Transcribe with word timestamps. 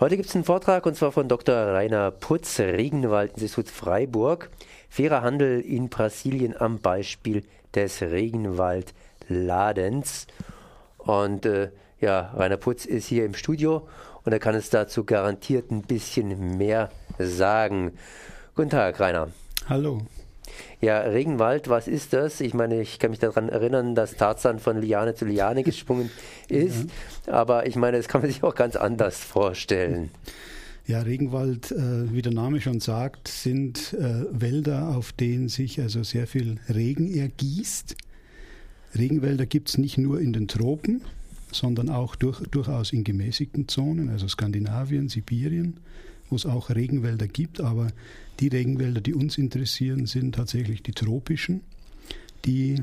Heute 0.00 0.16
gibt 0.16 0.28
es 0.28 0.34
einen 0.36 0.44
Vortrag 0.44 0.86
und 0.86 0.94
zwar 0.94 1.10
von 1.10 1.26
Dr. 1.26 1.56
Rainer 1.56 2.12
Putz, 2.12 2.60
Regenwaldinstitut 2.60 3.68
Freiburg. 3.68 4.48
Fairer 4.88 5.22
Handel 5.22 5.60
in 5.60 5.88
Brasilien 5.88 6.54
am 6.56 6.78
Beispiel 6.78 7.42
des 7.74 8.00
Regenwaldladens. 8.00 10.28
Und 10.98 11.46
äh, 11.46 11.72
ja, 12.00 12.32
Rainer 12.36 12.58
Putz 12.58 12.84
ist 12.84 13.08
hier 13.08 13.24
im 13.24 13.34
Studio 13.34 13.88
und 14.24 14.32
er 14.32 14.38
kann 14.38 14.54
uns 14.54 14.70
dazu 14.70 15.02
garantiert 15.02 15.72
ein 15.72 15.82
bisschen 15.82 16.56
mehr 16.56 16.90
sagen. 17.18 17.98
Guten 18.54 18.70
Tag, 18.70 19.00
Rainer. 19.00 19.30
Hallo. 19.68 20.02
Ja, 20.80 21.00
Regenwald, 21.00 21.68
was 21.68 21.88
ist 21.88 22.12
das? 22.12 22.40
Ich 22.40 22.54
meine, 22.54 22.80
ich 22.80 22.98
kann 22.98 23.10
mich 23.10 23.18
daran 23.18 23.48
erinnern, 23.48 23.94
dass 23.94 24.16
Tarzan 24.16 24.58
von 24.58 24.80
Liane 24.80 25.14
zu 25.14 25.24
Liane 25.24 25.62
gesprungen 25.62 26.10
ist, 26.48 26.86
ja. 27.26 27.32
aber 27.32 27.66
ich 27.66 27.76
meine, 27.76 27.96
das 27.96 28.08
kann 28.08 28.20
man 28.20 28.30
sich 28.30 28.42
auch 28.42 28.54
ganz 28.54 28.76
anders 28.76 29.18
vorstellen. 29.18 30.10
Ja, 30.86 31.02
Regenwald, 31.02 31.70
äh, 31.70 32.12
wie 32.14 32.22
der 32.22 32.32
Name 32.32 32.62
schon 32.62 32.80
sagt, 32.80 33.28
sind 33.28 33.92
äh, 33.92 34.24
Wälder, 34.30 34.96
auf 34.96 35.12
denen 35.12 35.48
sich 35.48 35.80
also 35.80 36.02
sehr 36.02 36.26
viel 36.26 36.56
Regen 36.68 37.12
ergießt. 37.12 37.94
Regenwälder 38.96 39.44
gibt 39.44 39.68
es 39.68 39.76
nicht 39.76 39.98
nur 39.98 40.18
in 40.18 40.32
den 40.32 40.48
Tropen, 40.48 41.02
sondern 41.52 41.90
auch 41.90 42.16
durch, 42.16 42.40
durchaus 42.48 42.92
in 42.94 43.04
gemäßigten 43.04 43.68
Zonen, 43.68 44.08
also 44.08 44.28
Skandinavien, 44.28 45.10
Sibirien 45.10 45.78
wo 46.30 46.36
es 46.36 46.46
auch 46.46 46.70
Regenwälder 46.70 47.26
gibt, 47.26 47.60
aber 47.60 47.88
die 48.40 48.48
Regenwälder, 48.48 49.00
die 49.00 49.14
uns 49.14 49.38
interessieren, 49.38 50.06
sind 50.06 50.34
tatsächlich 50.34 50.82
die 50.82 50.92
tropischen, 50.92 51.62
die 52.44 52.82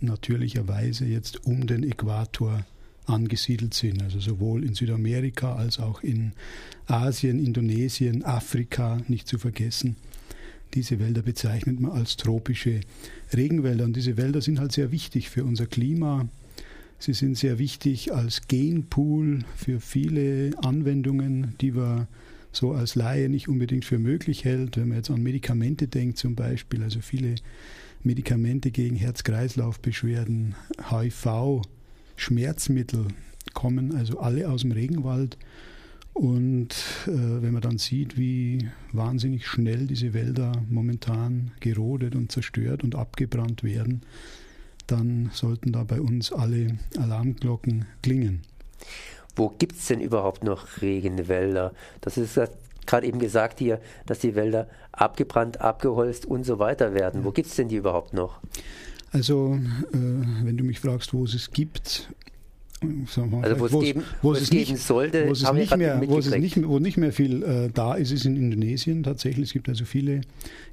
natürlicherweise 0.00 1.04
jetzt 1.04 1.44
um 1.44 1.66
den 1.66 1.82
Äquator 1.82 2.64
angesiedelt 3.06 3.74
sind, 3.74 4.02
also 4.02 4.20
sowohl 4.20 4.64
in 4.64 4.74
Südamerika 4.74 5.54
als 5.54 5.78
auch 5.78 6.02
in 6.02 6.32
Asien, 6.86 7.44
Indonesien, 7.44 8.24
Afrika, 8.24 9.00
nicht 9.08 9.26
zu 9.26 9.38
vergessen. 9.38 9.96
Diese 10.74 10.98
Wälder 11.00 11.22
bezeichnet 11.22 11.80
man 11.80 11.92
als 11.92 12.16
tropische 12.16 12.80
Regenwälder 13.34 13.84
und 13.84 13.96
diese 13.96 14.16
Wälder 14.16 14.42
sind 14.42 14.60
halt 14.60 14.72
sehr 14.72 14.92
wichtig 14.92 15.30
für 15.30 15.44
unser 15.44 15.66
Klima. 15.66 16.28
Sie 16.98 17.14
sind 17.14 17.38
sehr 17.38 17.58
wichtig 17.58 18.12
als 18.12 18.48
Genpool 18.48 19.44
für 19.56 19.80
viele 19.80 20.50
Anwendungen, 20.62 21.54
die 21.60 21.74
wir 21.74 22.06
so 22.58 22.72
als 22.72 22.96
Laie 22.96 23.28
nicht 23.28 23.48
unbedingt 23.48 23.84
für 23.84 23.98
möglich 23.98 24.44
hält. 24.44 24.76
Wenn 24.76 24.88
man 24.88 24.96
jetzt 24.96 25.10
an 25.10 25.22
Medikamente 25.22 25.86
denkt 25.86 26.18
zum 26.18 26.34
Beispiel, 26.34 26.82
also 26.82 27.00
viele 27.00 27.36
Medikamente 28.02 28.72
gegen 28.72 28.96
Herz-Kreislauf-Beschwerden, 28.96 30.56
HIV, 30.90 31.62
Schmerzmittel 32.16 33.06
kommen 33.54 33.94
also 33.94 34.18
alle 34.18 34.48
aus 34.48 34.62
dem 34.62 34.72
Regenwald. 34.72 35.38
Und 36.14 36.70
äh, 37.06 37.42
wenn 37.42 37.52
man 37.52 37.62
dann 37.62 37.78
sieht, 37.78 38.18
wie 38.18 38.68
wahnsinnig 38.92 39.46
schnell 39.46 39.86
diese 39.86 40.12
Wälder 40.12 40.50
momentan 40.68 41.52
gerodet 41.60 42.16
und 42.16 42.32
zerstört 42.32 42.82
und 42.82 42.96
abgebrannt 42.96 43.62
werden, 43.62 44.02
dann 44.88 45.30
sollten 45.32 45.70
da 45.70 45.84
bei 45.84 46.00
uns 46.00 46.32
alle 46.32 46.78
Alarmglocken 46.96 47.84
klingen 48.02 48.42
wo 49.38 49.48
gibt 49.48 49.76
es 49.76 49.86
denn 49.86 50.00
überhaupt 50.00 50.44
noch 50.44 50.82
Regenwälder? 50.82 51.72
Das 52.00 52.18
ist 52.18 52.38
gerade 52.86 53.06
eben 53.06 53.18
gesagt 53.18 53.58
hier, 53.58 53.80
dass 54.06 54.18
die 54.18 54.34
Wälder 54.34 54.68
abgebrannt, 54.92 55.60
abgeholzt 55.60 56.26
und 56.26 56.44
so 56.44 56.58
weiter 56.58 56.94
werden. 56.94 57.24
Wo 57.24 57.30
gibt 57.30 57.48
es 57.48 57.56
denn 57.56 57.68
die 57.68 57.76
überhaupt 57.76 58.12
noch? 58.12 58.40
Also, 59.12 59.58
äh, 59.92 59.96
wenn 59.96 60.56
du 60.56 60.64
mich 60.64 60.80
fragst, 60.80 61.14
wo 61.14 61.24
es 61.24 61.34
es 61.34 61.50
gibt, 61.50 62.10
Mal, 62.80 63.42
also 63.42 63.58
wo 63.58 63.66
es 63.66 63.84
geben, 63.84 64.04
wo 64.22 64.32
es 64.34 64.50
geben 64.50 64.72
nicht, 64.72 64.86
sollte, 64.86 65.26
wo 65.26 65.32
es 65.32 65.52
nicht 65.52 65.76
mehr, 65.76 66.00
wo 66.06 66.18
es 66.18 66.30
nicht, 66.30 66.68
wo 66.68 66.78
nicht 66.78 66.96
mehr 66.96 67.12
viel 67.12 67.42
äh, 67.42 67.70
da 67.74 67.94
ist, 67.94 68.12
ist 68.12 68.24
in 68.24 68.36
Indonesien 68.36 69.02
tatsächlich. 69.02 69.48
Es 69.48 69.52
gibt 69.52 69.68
also 69.68 69.84
viele 69.84 70.20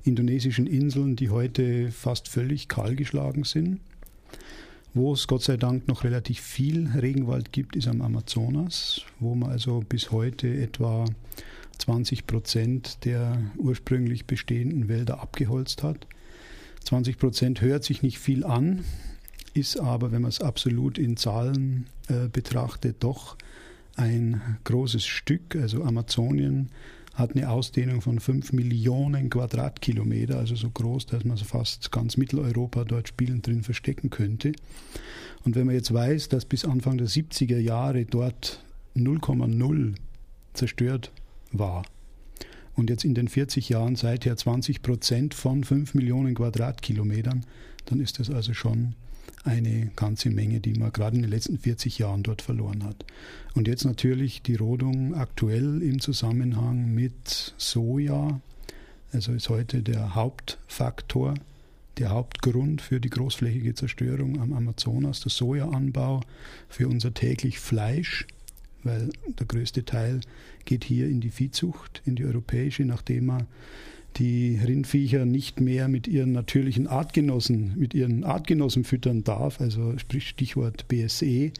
indonesischen 0.03 0.67
Inseln, 0.67 1.15
die 1.15 1.31
heute 1.31 1.89
fast 1.89 2.27
völlig 2.27 2.67
kahlgeschlagen 2.67 3.43
sind. 3.43 3.79
Wo 4.95 5.11
es 5.11 5.27
Gott 5.27 5.43
sei 5.43 5.57
Dank 5.57 5.89
noch 5.89 6.05
relativ 6.05 6.39
viel 6.39 6.87
Regenwald 6.87 7.51
gibt, 7.51 7.75
ist 7.75 7.89
am 7.89 8.01
Amazonas, 8.01 9.01
wo 9.19 9.35
man 9.35 9.51
also 9.51 9.81
bis 9.81 10.09
heute 10.11 10.47
etwa 10.47 11.03
20 11.79 12.25
Prozent 12.25 13.03
der 13.03 13.41
ursprünglich 13.57 14.25
bestehenden 14.25 14.87
Wälder 14.87 15.19
abgeholzt 15.19 15.83
hat. 15.83 16.07
20 16.85 17.17
Prozent 17.17 17.59
hört 17.59 17.83
sich 17.83 18.03
nicht 18.03 18.19
viel 18.19 18.45
an, 18.45 18.85
ist 19.53 19.77
aber, 19.77 20.13
wenn 20.13 20.21
man 20.21 20.29
es 20.29 20.39
absolut 20.39 20.97
in 20.97 21.17
Zahlen 21.17 21.87
äh, 22.07 22.29
betrachtet, 22.29 22.95
doch 23.01 23.35
ein 23.97 24.59
großes 24.63 25.05
Stück. 25.05 25.57
Also 25.57 25.83
Amazonien 25.83 26.69
hat 27.15 27.35
eine 27.35 27.49
Ausdehnung 27.49 28.01
von 28.01 28.19
5 28.19 28.51
Millionen 28.51 29.29
Quadratkilometer, 29.29 30.37
also 30.37 30.55
so 30.55 30.69
groß, 30.69 31.05
dass 31.07 31.23
man 31.23 31.37
fast 31.37 31.91
ganz 31.91 32.17
Mitteleuropa 32.17 32.83
dort 32.83 33.07
spielend 33.07 33.47
drin 33.47 33.63
verstecken 33.63 34.09
könnte. 34.09 34.51
Und 35.45 35.55
wenn 35.55 35.65
man 35.65 35.75
jetzt 35.75 35.93
weiß, 35.93 36.29
dass 36.29 36.45
bis 36.45 36.65
Anfang 36.65 36.97
der 36.97 37.07
70er 37.07 37.57
Jahre 37.57 38.05
dort 38.05 38.63
0,0 38.95 39.95
zerstört 40.53 41.11
war 41.51 41.85
und 42.75 42.89
jetzt 42.89 43.05
in 43.05 43.15
den 43.15 43.29
40 43.29 43.69
Jahren 43.69 43.95
seither 43.95 44.35
20 44.35 44.81
Prozent 44.81 45.33
von 45.33 45.63
5 45.63 45.93
Millionen 45.93 46.35
Quadratkilometern, 46.35 47.45
dann 47.85 48.01
ist 48.01 48.19
das 48.19 48.29
also 48.29 48.53
schon 48.53 48.95
eine 49.43 49.91
ganze 49.95 50.29
Menge, 50.29 50.59
die 50.59 50.73
man 50.73 50.91
gerade 50.91 51.15
in 51.15 51.21
den 51.21 51.31
letzten 51.31 51.59
40 51.59 51.99
Jahren 51.99 52.23
dort 52.23 52.41
verloren 52.41 52.83
hat. 52.83 53.05
Und 53.53 53.67
jetzt 53.67 53.85
natürlich 53.85 54.41
die 54.41 54.55
Rodung 54.55 55.15
aktuell 55.15 55.81
im 55.81 55.99
Zusammenhang 55.99 56.93
mit 56.93 57.53
Soja, 57.57 58.41
also 59.11 59.31
ist 59.31 59.49
heute 59.49 59.81
der 59.81 60.15
Hauptfaktor, 60.15 61.35
der 61.97 62.09
Hauptgrund 62.09 62.81
für 62.81 62.99
die 62.99 63.09
großflächige 63.09 63.73
Zerstörung 63.73 64.41
am 64.41 64.51
Amazonas, 64.51 65.21
der 65.21 65.29
Sojaanbau 65.29 66.21
für 66.67 66.87
unser 66.87 67.13
täglich 67.13 67.59
Fleisch, 67.59 68.27
weil 68.83 69.09
der 69.39 69.45
größte 69.45 69.85
Teil 69.85 70.19
geht 70.65 70.83
hier 70.83 71.07
in 71.07 71.21
die 71.21 71.29
Viehzucht, 71.29 72.01
in 72.05 72.15
die 72.15 72.25
europäische, 72.25 72.83
nachdem 72.83 73.27
man 73.27 73.47
die 74.17 74.57
Rindviecher 74.57 75.25
nicht 75.25 75.59
mehr 75.59 75.87
mit 75.87 76.07
ihren 76.07 76.31
natürlichen 76.31 76.87
Artgenossen, 76.87 77.73
mit 77.77 77.93
ihren 77.93 78.23
Artgenossen 78.23 78.83
füttern 78.83 79.23
darf, 79.23 79.59
also 79.59 79.97
sprich 79.97 80.29
Stichwort 80.29 80.87
BSE 80.87 81.51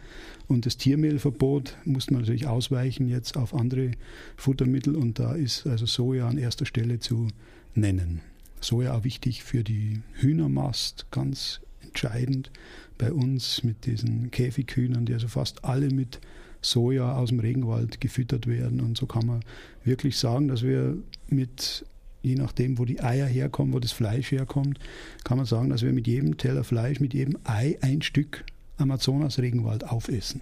und 0.47 0.65
das 0.65 0.77
Tiermehlverbot, 0.77 1.77
muss 1.83 2.09
man 2.09 2.21
natürlich 2.21 2.47
ausweichen 2.47 3.07
jetzt 3.07 3.35
auf 3.35 3.53
andere 3.53 3.91
Futtermittel 4.37 4.95
und 4.95 5.19
da 5.19 5.33
ist 5.33 5.67
also 5.67 5.85
Soja 5.85 6.27
an 6.27 6.37
erster 6.37 6.65
Stelle 6.65 6.99
zu 6.99 7.27
nennen. 7.73 8.21
Soja 8.61 8.95
auch 8.95 9.03
wichtig 9.03 9.43
für 9.43 9.63
die 9.63 10.01
Hühnermast, 10.13 11.07
ganz 11.11 11.61
entscheidend 11.81 12.51
bei 12.97 13.11
uns 13.11 13.63
mit 13.63 13.85
diesen 13.85 14.31
Käfighühnern, 14.31 15.05
die 15.05 15.13
also 15.13 15.27
fast 15.27 15.65
alle 15.65 15.89
mit 15.89 16.19
Soja 16.61 17.15
aus 17.15 17.29
dem 17.29 17.39
Regenwald 17.39 18.01
gefüttert 18.01 18.47
werden. 18.47 18.79
Und 18.79 18.97
so 18.97 19.05
kann 19.05 19.25
man 19.27 19.41
wirklich 19.83 20.17
sagen, 20.17 20.47
dass 20.47 20.63
wir 20.63 20.97
mit 21.27 21.85
je 22.25 22.35
nachdem, 22.35 22.77
wo 22.77 22.85
die 22.85 23.01
Eier 23.01 23.27
herkommen, 23.27 23.73
wo 23.73 23.79
das 23.79 23.91
Fleisch 23.91 24.31
herkommt, 24.31 24.79
kann 25.23 25.37
man 25.37 25.45
sagen, 25.45 25.69
dass 25.69 25.81
wir 25.81 25.93
mit 25.93 26.07
jedem 26.07 26.37
Teller 26.37 26.63
Fleisch, 26.63 26.99
mit 26.99 27.13
jedem 27.13 27.37
Ei 27.43 27.77
ein 27.81 28.01
Stück 28.01 28.43
Amazonas-Regenwald 28.77 29.89
aufessen. 29.89 30.41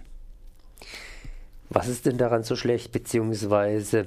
Was 1.70 1.88
ist 1.88 2.06
denn 2.06 2.18
daran 2.18 2.42
so 2.42 2.56
schlecht, 2.56 2.92
beziehungsweise, 2.92 4.06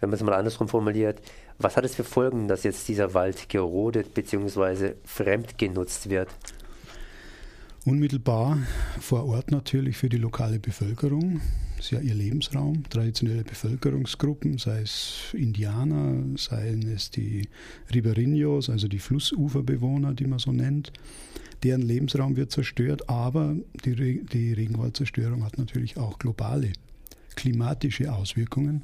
wenn 0.00 0.10
man 0.10 0.18
es 0.18 0.22
mal 0.22 0.34
andersrum 0.34 0.68
formuliert, 0.68 1.20
was 1.58 1.76
hat 1.76 1.84
es 1.84 1.94
für 1.94 2.04
Folgen, 2.04 2.48
dass 2.48 2.64
jetzt 2.64 2.88
dieser 2.88 3.14
Wald 3.14 3.48
gerodet 3.48 4.12
bzw. 4.12 4.94
fremd 5.04 5.56
genutzt 5.56 6.10
wird? 6.10 6.28
Unmittelbar 7.86 8.58
vor 8.98 9.26
Ort 9.26 9.52
natürlich 9.52 9.96
für 9.96 10.08
die 10.08 10.16
lokale 10.16 10.58
Bevölkerung. 10.58 11.40
Das 11.76 11.84
ist 11.84 11.90
ja 11.92 12.00
ihr 12.00 12.16
Lebensraum, 12.16 12.82
traditionelle 12.90 13.44
Bevölkerungsgruppen, 13.44 14.58
sei 14.58 14.80
es 14.80 15.32
Indianer, 15.34 16.24
seien 16.36 16.82
es 16.88 17.12
die 17.12 17.48
Riberinos, 17.94 18.70
also 18.70 18.88
die 18.88 18.98
Flussuferbewohner, 18.98 20.14
die 20.14 20.26
man 20.26 20.40
so 20.40 20.50
nennt. 20.50 20.92
Deren 21.62 21.82
Lebensraum 21.82 22.34
wird 22.34 22.50
zerstört, 22.50 23.08
aber 23.08 23.54
die, 23.84 23.92
Re 23.92 24.14
die 24.32 24.52
Regenwaldzerstörung 24.52 25.44
hat 25.44 25.56
natürlich 25.56 25.96
auch 25.96 26.18
globale 26.18 26.72
klimatische 27.36 28.12
Auswirkungen. 28.12 28.82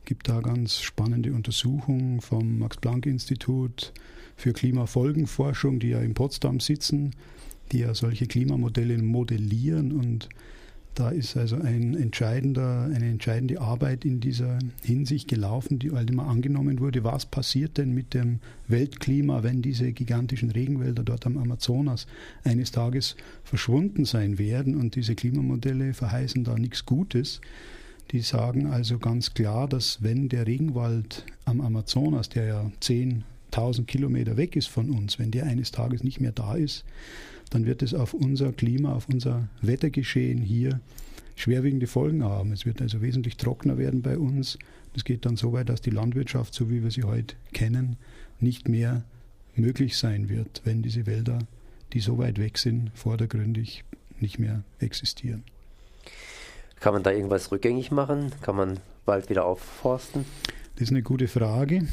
Es 0.00 0.04
gibt 0.04 0.28
da 0.28 0.42
ganz 0.42 0.82
spannende 0.82 1.32
Untersuchungen 1.32 2.20
vom 2.20 2.58
Max-Planck-Institut 2.58 3.94
für 4.36 4.52
Klimafolgenforschung, 4.52 5.78
die 5.78 5.88
ja 5.88 6.00
in 6.00 6.12
Potsdam 6.12 6.60
sitzen 6.60 7.12
die 7.72 7.78
ja 7.80 7.94
solche 7.94 8.26
Klimamodelle 8.26 8.98
modellieren. 8.98 9.92
Und 9.92 10.28
da 10.94 11.10
ist 11.10 11.36
also 11.36 11.56
ein 11.56 11.94
eine 11.94 13.06
entscheidende 13.06 13.60
Arbeit 13.60 14.04
in 14.04 14.20
dieser 14.20 14.58
Hinsicht 14.82 15.28
gelaufen, 15.28 15.78
die 15.78 15.92
weil 15.92 16.08
immer 16.08 16.26
angenommen 16.26 16.80
wurde, 16.80 17.04
was 17.04 17.26
passiert 17.26 17.76
denn 17.76 17.92
mit 17.92 18.14
dem 18.14 18.40
Weltklima, 18.66 19.42
wenn 19.42 19.60
diese 19.60 19.92
gigantischen 19.92 20.50
Regenwälder 20.50 21.02
dort 21.02 21.26
am 21.26 21.36
Amazonas 21.36 22.06
eines 22.44 22.70
Tages 22.70 23.16
verschwunden 23.44 24.06
sein 24.06 24.38
werden? 24.38 24.74
Und 24.74 24.94
diese 24.94 25.14
Klimamodelle 25.14 25.92
verheißen 25.92 26.44
da 26.44 26.54
nichts 26.54 26.86
Gutes. 26.86 27.40
Die 28.12 28.20
sagen 28.20 28.66
also 28.66 28.98
ganz 28.98 29.34
klar, 29.34 29.68
dass 29.68 30.02
wenn 30.02 30.28
der 30.28 30.46
Regenwald 30.46 31.26
am 31.44 31.60
Amazonas, 31.60 32.28
der 32.28 32.44
ja 32.44 32.70
10.000 32.80 33.84
Kilometer 33.84 34.36
weg 34.36 34.56
ist 34.56 34.68
von 34.68 34.90
uns, 34.90 35.18
wenn 35.18 35.30
der 35.30 35.44
eines 35.44 35.72
Tages 35.72 36.04
nicht 36.04 36.20
mehr 36.20 36.32
da 36.32 36.54
ist, 36.54 36.84
dann 37.50 37.66
wird 37.66 37.82
es 37.82 37.94
auf 37.94 38.14
unser 38.14 38.52
Klima, 38.52 38.92
auf 38.92 39.08
unser 39.08 39.48
Wettergeschehen 39.62 40.42
hier 40.42 40.80
schwerwiegende 41.36 41.86
Folgen 41.86 42.24
haben. 42.24 42.52
Es 42.52 42.66
wird 42.66 42.80
also 42.80 43.02
wesentlich 43.02 43.36
trockener 43.36 43.78
werden 43.78 44.02
bei 44.02 44.18
uns. 44.18 44.58
Es 44.94 45.04
geht 45.04 45.26
dann 45.26 45.36
so 45.36 45.52
weit, 45.52 45.68
dass 45.68 45.80
die 45.80 45.90
Landwirtschaft, 45.90 46.54
so 46.54 46.70
wie 46.70 46.82
wir 46.82 46.90
sie 46.90 47.04
heute 47.04 47.36
kennen, 47.52 47.96
nicht 48.40 48.68
mehr 48.68 49.04
möglich 49.54 49.96
sein 49.96 50.28
wird, 50.28 50.62
wenn 50.64 50.82
diese 50.82 51.06
Wälder, 51.06 51.38
die 51.92 52.00
so 52.00 52.18
weit 52.18 52.38
weg 52.38 52.58
sind, 52.58 52.90
vordergründig 52.94 53.84
nicht 54.18 54.38
mehr 54.38 54.62
existieren. 54.78 55.44
Kann 56.80 56.94
man 56.94 57.02
da 57.02 57.10
irgendwas 57.10 57.52
rückgängig 57.52 57.90
machen? 57.90 58.32
Kann 58.42 58.56
man 58.56 58.80
Wald 59.04 59.30
wieder 59.30 59.44
aufforsten? 59.44 60.24
Das 60.74 60.84
ist 60.84 60.90
eine 60.90 61.02
gute 61.02 61.28
Frage. 61.28 61.86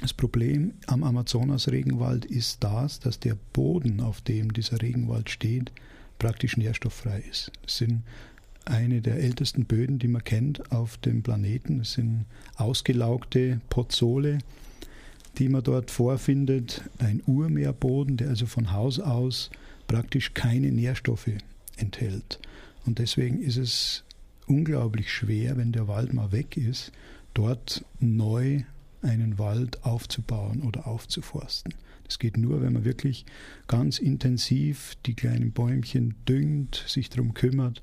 Das 0.00 0.12
Problem 0.12 0.74
am 0.86 1.02
Amazonas-Regenwald 1.02 2.24
ist 2.24 2.62
das, 2.62 3.00
dass 3.00 3.18
der 3.18 3.36
Boden, 3.52 4.00
auf 4.00 4.20
dem 4.20 4.52
dieser 4.52 4.80
Regenwald 4.80 5.28
steht, 5.28 5.72
praktisch 6.18 6.56
nährstofffrei 6.56 7.22
ist. 7.30 7.50
Es 7.66 7.78
sind 7.78 8.02
eine 8.64 9.00
der 9.00 9.16
ältesten 9.16 9.64
Böden, 9.64 9.98
die 9.98 10.08
man 10.08 10.22
kennt 10.22 10.70
auf 10.70 10.98
dem 10.98 11.22
Planeten. 11.22 11.80
Es 11.80 11.94
sind 11.94 12.26
ausgelaugte 12.56 13.60
Pozole, 13.70 14.38
die 15.38 15.48
man 15.48 15.64
dort 15.64 15.90
vorfindet. 15.90 16.82
Ein 16.98 17.22
Urmeerboden, 17.26 18.16
der 18.16 18.28
also 18.28 18.46
von 18.46 18.72
Haus 18.72 19.00
aus 19.00 19.50
praktisch 19.86 20.34
keine 20.34 20.70
Nährstoffe 20.70 21.30
enthält. 21.76 22.38
Und 22.86 22.98
deswegen 22.98 23.40
ist 23.42 23.56
es 23.56 24.04
unglaublich 24.46 25.12
schwer, 25.12 25.56
wenn 25.56 25.72
der 25.72 25.88
Wald 25.88 26.12
mal 26.12 26.30
weg 26.30 26.56
ist, 26.56 26.92
dort 27.34 27.84
neu 28.00 28.62
einen 29.02 29.38
Wald 29.38 29.84
aufzubauen 29.84 30.62
oder 30.62 30.86
aufzuforsten. 30.86 31.74
Das 32.04 32.18
geht 32.18 32.36
nur, 32.36 32.62
wenn 32.62 32.72
man 32.72 32.84
wirklich 32.84 33.26
ganz 33.66 33.98
intensiv 33.98 34.94
die 35.06 35.14
kleinen 35.14 35.52
Bäumchen 35.52 36.14
düngt, 36.26 36.84
sich 36.86 37.10
darum 37.10 37.34
kümmert. 37.34 37.82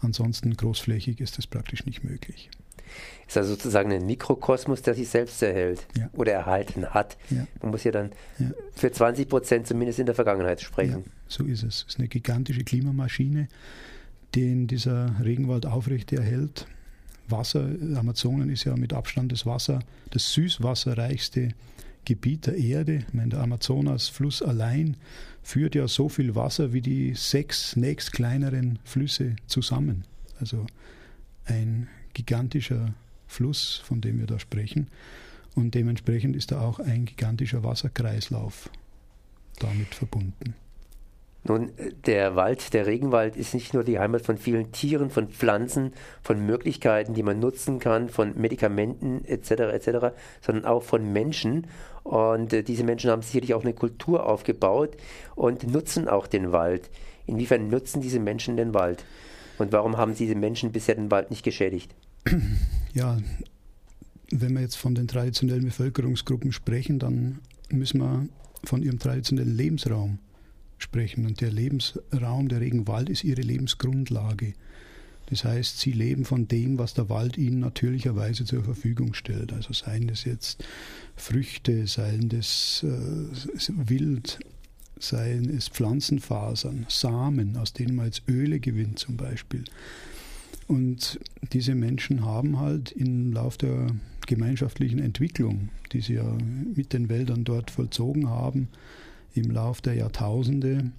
Ansonsten 0.00 0.56
großflächig 0.56 1.20
ist 1.20 1.38
das 1.38 1.46
praktisch 1.46 1.86
nicht 1.86 2.02
möglich. 2.02 2.50
Ist 3.28 3.36
also 3.36 3.50
sozusagen 3.50 3.92
ein 3.92 4.04
Mikrokosmos, 4.04 4.82
der 4.82 4.94
sich 4.94 5.08
selbst 5.08 5.40
erhält 5.42 5.86
ja. 5.96 6.10
oder 6.12 6.32
erhalten 6.32 6.86
hat. 6.86 7.16
Ja. 7.30 7.46
Man 7.62 7.70
muss 7.70 7.84
ja 7.84 7.92
dann 7.92 8.10
ja. 8.38 8.50
für 8.72 8.90
20 8.90 9.28
Prozent 9.28 9.66
zumindest 9.68 10.00
in 10.00 10.06
der 10.06 10.14
Vergangenheit 10.14 10.60
sprechen. 10.60 11.04
so 11.28 11.44
ist 11.44 11.62
es. 11.62 11.82
Es 11.82 11.94
ist 11.94 11.98
eine 11.98 12.08
gigantische 12.08 12.64
Klimamaschine, 12.64 13.48
den 14.34 14.66
dieser 14.66 15.14
Regenwald 15.22 15.66
aufrecht 15.66 16.12
erhält. 16.12 16.66
Wasser, 17.30 17.70
Amazonen 17.96 18.50
ist 18.50 18.64
ja 18.64 18.76
mit 18.76 18.92
Abstand 18.92 19.32
das 19.32 19.46
Wasser, 19.46 19.80
das 20.10 20.32
süßwasserreichste 20.32 21.50
Gebiet 22.04 22.46
der 22.46 22.56
Erde. 22.56 23.04
Ich 23.08 23.14
meine, 23.14 23.30
der 23.30 23.40
Amazonasfluss 23.40 24.42
allein 24.42 24.96
führt 25.42 25.74
ja 25.74 25.88
so 25.88 26.08
viel 26.08 26.34
Wasser 26.34 26.72
wie 26.72 26.80
die 26.80 27.14
sechs 27.14 27.76
nächst 27.76 28.12
kleineren 28.12 28.78
Flüsse 28.84 29.36
zusammen. 29.46 30.04
Also 30.38 30.66
ein 31.44 31.88
gigantischer 32.14 32.94
Fluss, 33.26 33.80
von 33.84 34.00
dem 34.00 34.18
wir 34.18 34.26
da 34.26 34.38
sprechen. 34.38 34.88
Und 35.54 35.74
dementsprechend 35.74 36.36
ist 36.36 36.52
da 36.52 36.60
auch 36.60 36.78
ein 36.78 37.04
gigantischer 37.04 37.62
Wasserkreislauf 37.62 38.70
damit 39.58 39.94
verbunden. 39.94 40.54
Nun, 41.42 41.70
der 42.04 42.36
Wald, 42.36 42.74
der 42.74 42.86
Regenwald 42.86 43.34
ist 43.34 43.54
nicht 43.54 43.72
nur 43.72 43.82
die 43.82 43.98
Heimat 43.98 44.22
von 44.22 44.36
vielen 44.36 44.72
Tieren, 44.72 45.08
von 45.08 45.28
Pflanzen, 45.28 45.92
von 46.22 46.44
Möglichkeiten, 46.44 47.14
die 47.14 47.22
man 47.22 47.40
nutzen 47.40 47.78
kann, 47.78 48.10
von 48.10 48.38
Medikamenten 48.38 49.24
etc. 49.24 49.50
etc., 49.50 49.88
sondern 50.42 50.66
auch 50.66 50.82
von 50.82 51.12
Menschen. 51.12 51.66
Und 52.02 52.52
äh, 52.52 52.62
diese 52.62 52.84
Menschen 52.84 53.10
haben 53.10 53.22
sicherlich 53.22 53.54
auch 53.54 53.62
eine 53.62 53.72
Kultur 53.72 54.26
aufgebaut 54.26 54.96
und 55.34 55.66
nutzen 55.66 56.08
auch 56.08 56.26
den 56.26 56.52
Wald. 56.52 56.90
Inwiefern 57.26 57.68
nutzen 57.68 58.02
diese 58.02 58.20
Menschen 58.20 58.56
den 58.56 58.74
Wald? 58.74 59.04
Und 59.58 59.72
warum 59.72 59.96
haben 59.96 60.14
diese 60.14 60.34
Menschen 60.34 60.72
bisher 60.72 60.94
den 60.94 61.10
Wald 61.10 61.30
nicht 61.30 61.42
geschädigt? 61.42 61.94
Ja, 62.92 63.18
wenn 64.32 64.54
wir 64.54 64.62
jetzt 64.62 64.74
von 64.74 64.96
den 64.96 65.06
traditionellen 65.06 65.64
Bevölkerungsgruppen 65.64 66.50
sprechen, 66.50 66.98
dann 66.98 67.38
müssen 67.70 68.00
wir 68.00 68.26
von 68.64 68.82
ihrem 68.82 68.98
traditionellen 68.98 69.56
Lebensraum 69.56 70.18
sprechen. 70.82 71.26
Und 71.26 71.40
der 71.40 71.50
Lebensraum, 71.50 72.48
der 72.48 72.60
Regenwald, 72.60 73.08
ist 73.08 73.24
ihre 73.24 73.42
Lebensgrundlage. 73.42 74.54
Das 75.26 75.44
heißt, 75.44 75.78
sie 75.78 75.92
leben 75.92 76.24
von 76.24 76.48
dem, 76.48 76.78
was 76.78 76.94
der 76.94 77.08
Wald 77.08 77.38
ihnen 77.38 77.60
natürlicherweise 77.60 78.44
zur 78.44 78.64
Verfügung 78.64 79.14
stellt. 79.14 79.52
Also 79.52 79.72
seien 79.72 80.08
das 80.08 80.24
jetzt 80.24 80.64
Früchte, 81.16 81.86
seien 81.86 82.28
das 82.28 82.84
äh, 82.84 83.72
Wild, 83.88 84.40
seien 84.98 85.48
es 85.48 85.68
Pflanzenfasern, 85.68 86.86
Samen, 86.88 87.56
aus 87.56 87.72
denen 87.72 87.94
man 87.94 88.06
jetzt 88.06 88.22
Öle 88.28 88.58
gewinnt 88.58 88.98
zum 88.98 89.16
Beispiel. 89.16 89.64
Und 90.66 91.18
diese 91.52 91.74
Menschen 91.74 92.24
haben 92.24 92.58
halt 92.58 92.92
im 92.92 93.32
Lauf 93.32 93.56
der 93.56 93.88
gemeinschaftlichen 94.26 94.98
Entwicklung, 94.98 95.68
die 95.92 96.00
sie 96.00 96.14
ja 96.14 96.38
mit 96.74 96.92
den 96.92 97.08
Wäldern 97.08 97.44
dort 97.44 97.70
vollzogen 97.70 98.28
haben, 98.28 98.68
im 99.34 99.50
Lauf 99.50 99.80
der 99.80 99.94
Jahrtausende 99.94 100.90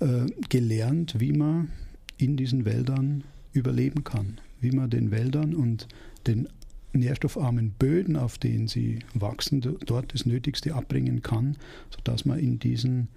äh, 0.00 0.26
gelernt, 0.48 1.20
wie 1.20 1.32
man 1.32 1.70
in 2.18 2.36
diesen 2.36 2.64
Wäldern 2.64 3.24
überleben 3.52 4.04
kann, 4.04 4.40
wie 4.60 4.70
man 4.70 4.90
den 4.90 5.10
Wäldern 5.10 5.54
und 5.54 5.88
den 6.26 6.48
nährstoffarmen 6.92 7.70
Böden, 7.70 8.16
auf 8.16 8.38
denen 8.38 8.68
sie 8.68 9.00
wachsen, 9.14 9.60
dort 9.60 10.14
das 10.14 10.26
Nötigste 10.26 10.74
abbringen 10.74 11.22
kann, 11.22 11.56
sodass 11.90 12.24
man 12.24 12.38
in 12.38 12.58
diesen 12.58 13.08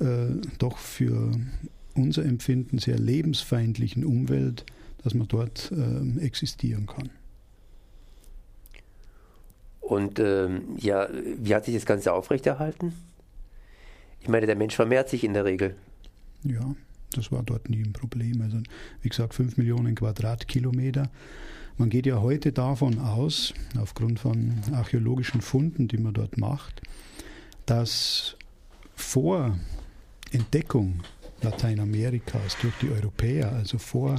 äh, 0.00 0.28
doch 0.58 0.78
für 0.78 1.32
unser 1.94 2.24
Empfinden 2.24 2.78
sehr 2.78 2.98
lebensfeindlichen 2.98 4.04
Umwelt, 4.04 4.64
dass 5.02 5.14
man 5.14 5.28
dort 5.28 5.72
äh, 5.72 6.24
existieren 6.24 6.86
kann. 6.86 7.10
Und 9.80 10.18
ähm, 10.18 10.76
ja, 10.76 11.08
wie 11.38 11.54
hat 11.54 11.64
sich 11.64 11.74
das 11.74 11.86
Ganze 11.86 12.12
aufrechterhalten? 12.12 12.92
Ich 14.20 14.28
meine, 14.28 14.46
der 14.46 14.56
Mensch 14.56 14.74
vermehrt 14.74 15.08
sich 15.08 15.24
in 15.24 15.34
der 15.34 15.44
Regel. 15.44 15.74
Ja, 16.44 16.74
das 17.12 17.32
war 17.32 17.42
dort 17.42 17.68
nie 17.68 17.82
ein 17.82 17.92
Problem. 17.92 18.42
Also, 18.42 18.58
wie 19.02 19.08
gesagt, 19.08 19.34
5 19.34 19.56
Millionen 19.56 19.94
Quadratkilometer. 19.94 21.10
Man 21.76 21.90
geht 21.90 22.06
ja 22.06 22.20
heute 22.20 22.52
davon 22.52 22.98
aus, 22.98 23.54
aufgrund 23.78 24.18
von 24.18 24.54
archäologischen 24.72 25.40
Funden, 25.40 25.86
die 25.86 25.98
man 25.98 26.12
dort 26.12 26.36
macht, 26.36 26.82
dass 27.66 28.36
vor 28.96 29.56
Entdeckung 30.32 31.00
Lateinamerikas 31.40 32.56
durch 32.60 32.74
die 32.82 32.90
Europäer, 32.90 33.52
also 33.52 33.78
vor 33.78 34.16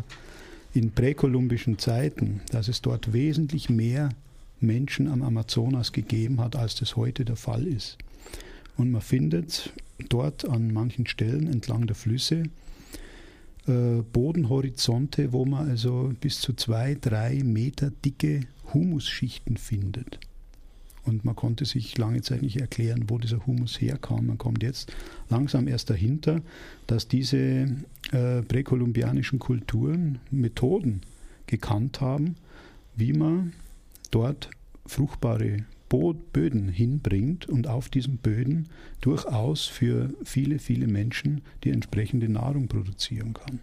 in 0.74 0.92
präkolumbischen 0.92 1.78
Zeiten, 1.80 2.42
dass 2.52 2.68
es 2.68 2.82
dort 2.82 3.12
wesentlich 3.12 3.70
mehr 3.70 4.10
Menschen 4.62 5.08
am 5.08 5.22
Amazonas 5.22 5.92
gegeben 5.92 6.40
hat, 6.40 6.56
als 6.56 6.76
das 6.76 6.96
heute 6.96 7.26
der 7.26 7.36
Fall 7.36 7.68
ist. 7.68 7.98
Und 8.80 8.92
man 8.92 9.02
findet 9.02 9.74
dort 10.08 10.48
an 10.48 10.72
manchen 10.72 11.06
Stellen 11.06 11.48
entlang 11.48 11.86
der 11.86 11.98
Flüsse 11.98 12.44
äh, 13.68 14.02
Bodenhorizonte, 14.14 15.34
wo 15.34 15.44
man 15.44 15.68
also 15.68 16.14
bis 16.22 16.40
zu 16.40 16.54
zwei, 16.54 16.96
drei 16.96 17.44
Meter 17.44 17.92
dicke 18.06 18.40
Humusschichten 18.74 19.58
findet. 19.58 20.22
Und 21.04 21.26
man 21.26 21.36
konnte 21.36 21.66
sich 21.66 21.98
lange 21.98 22.22
Zeit 22.22 22.42
nicht 22.42 22.62
erklären, 22.62 23.10
wo 23.10 23.18
dieser 23.18 23.46
Humus 23.46 23.82
herkam. 23.82 24.28
Man 24.28 24.38
kommt 24.38 24.64
jetzt 24.64 24.94
langsam 25.28 25.68
erst 25.68 25.90
dahinter, 25.90 26.42
dass 26.88 27.10
diese 27.10 27.68
äh, 28.14 28.42
präkolumbianischen 28.48 29.40
Kulturen 29.40 30.20
Methoden 30.32 31.02
gekannt 31.48 32.00
haben, 32.00 32.38
wie 32.96 33.12
man 33.12 33.52
dort 34.10 34.50
fruchtbare 34.86 35.66
Böden 35.90 36.70
hinbringt 36.70 37.48
und 37.48 37.68
auf 37.68 37.90
diesen 37.90 38.18
Böden 38.18 38.70
durchaus 39.02 39.66
für 39.66 40.14
viele, 40.24 40.60
viele 40.60 40.88
Menschen 40.88 41.42
die 41.64 41.72
entsprechende 41.72 42.30
Nahrung 42.30 42.68
produzieren 42.68 43.34
kann. 43.34 43.60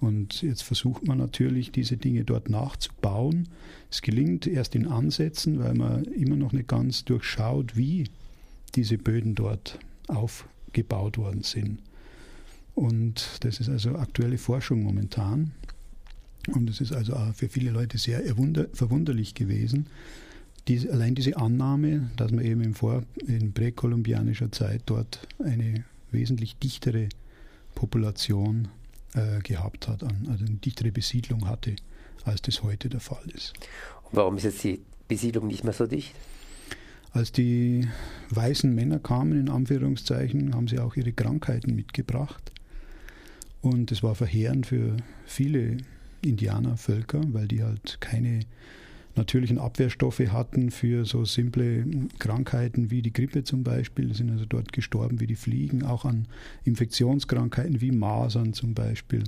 Und 0.00 0.40
jetzt 0.42 0.62
versucht 0.62 1.06
man 1.06 1.18
natürlich, 1.18 1.72
diese 1.72 1.96
Dinge 1.98 2.24
dort 2.24 2.48
nachzubauen. 2.48 3.48
Es 3.90 4.00
gelingt 4.00 4.46
erst 4.46 4.74
in 4.74 4.86
Ansätzen, 4.86 5.58
weil 5.58 5.74
man 5.74 6.04
immer 6.04 6.36
noch 6.36 6.52
nicht 6.52 6.68
ganz 6.68 7.04
durchschaut, 7.04 7.76
wie 7.76 8.04
diese 8.74 8.96
Böden 8.96 9.34
dort 9.34 9.78
aufgebaut 10.08 11.18
worden 11.18 11.42
sind. 11.42 11.80
Und 12.74 13.38
das 13.40 13.60
ist 13.60 13.68
also 13.68 13.96
aktuelle 13.96 14.38
Forschung 14.38 14.82
momentan. 14.82 15.50
Und 16.48 16.70
es 16.70 16.80
ist 16.80 16.92
also 16.92 17.14
auch 17.14 17.34
für 17.34 17.50
viele 17.50 17.70
Leute 17.70 17.98
sehr 17.98 18.22
verwunderlich 18.72 19.34
gewesen, 19.34 19.86
diese, 20.68 20.92
allein 20.92 21.14
diese 21.14 21.36
Annahme, 21.36 22.10
dass 22.16 22.30
man 22.30 22.44
eben 22.44 22.62
im 22.62 22.74
Vor-, 22.74 23.04
in 23.26 23.52
präkolumbianischer 23.52 24.52
Zeit 24.52 24.82
dort 24.86 25.26
eine 25.42 25.84
wesentlich 26.10 26.56
dichtere 26.56 27.08
Population 27.74 28.68
äh, 29.14 29.40
gehabt 29.40 29.88
hat, 29.88 30.02
an, 30.02 30.28
also 30.30 30.44
eine 30.44 30.56
dichtere 30.56 30.92
Besiedlung 30.92 31.48
hatte 31.48 31.76
als 32.24 32.42
das 32.42 32.62
heute 32.62 32.88
der 32.88 33.00
Fall 33.00 33.24
ist. 33.34 33.54
Und 34.04 34.16
warum 34.16 34.36
ist 34.36 34.44
jetzt 34.44 34.62
die 34.62 34.80
Besiedlung 35.08 35.46
nicht 35.46 35.64
mehr 35.64 35.72
so 35.72 35.86
dicht? 35.86 36.14
Als 37.12 37.32
die 37.32 37.88
weißen 38.28 38.72
Männer 38.72 38.98
kamen, 38.98 39.40
in 39.40 39.48
Anführungszeichen, 39.48 40.54
haben 40.54 40.68
sie 40.68 40.78
auch 40.78 40.96
ihre 40.96 41.12
Krankheiten 41.12 41.74
mitgebracht. 41.74 42.52
Und 43.62 43.90
es 43.90 44.02
war 44.02 44.14
verheerend 44.14 44.66
für 44.66 44.96
viele 45.26 45.78
Indianervölker, 46.22 47.20
weil 47.32 47.48
die 47.48 47.62
halt 47.62 48.00
keine 48.00 48.40
natürlichen 49.16 49.58
Abwehrstoffe 49.58 50.20
hatten 50.20 50.70
für 50.70 51.04
so 51.04 51.24
simple 51.24 51.84
Krankheiten 52.18 52.90
wie 52.90 53.02
die 53.02 53.12
Grippe 53.12 53.44
zum 53.44 53.64
Beispiel. 53.64 54.14
Sind 54.14 54.30
also 54.30 54.44
dort 54.44 54.72
gestorben 54.72 55.20
wie 55.20 55.26
die 55.26 55.36
Fliegen, 55.36 55.82
auch 55.82 56.04
an 56.04 56.26
Infektionskrankheiten 56.64 57.80
wie 57.80 57.92
Masern 57.92 58.52
zum 58.52 58.74
Beispiel 58.74 59.24